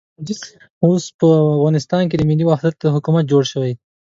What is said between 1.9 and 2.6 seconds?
کې د ملي